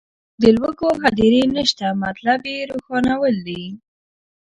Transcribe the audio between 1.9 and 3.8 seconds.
مطلب یې روښانول دي.